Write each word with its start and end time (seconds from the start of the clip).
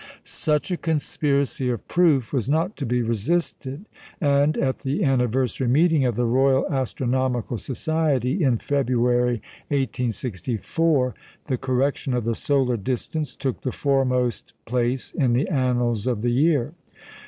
Such 0.23 0.71
a 0.71 0.77
conspiracy 0.77 1.69
of 1.69 1.87
proof 1.87 2.33
was 2.33 2.49
not 2.49 2.75
to 2.77 2.87
be 2.87 3.03
resisted, 3.03 3.85
and 4.19 4.57
at 4.57 4.79
the 4.79 5.03
anniversary 5.03 5.67
meeting 5.67 6.05
of 6.05 6.15
the 6.15 6.25
Royal 6.25 6.67
Astronomical 6.73 7.59
Society 7.59 8.43
in 8.43 8.57
February, 8.57 9.43
1864, 9.67 11.13
the 11.45 11.57
correction 11.59 12.15
of 12.15 12.23
the 12.23 12.33
solar 12.33 12.77
distance 12.77 13.35
took 13.35 13.61
the 13.61 13.71
foremost 13.71 14.53
place 14.65 15.11
in 15.11 15.33
the 15.33 15.47
annals 15.49 16.07
of 16.07 16.23
the 16.23 16.31
year. 16.31 16.73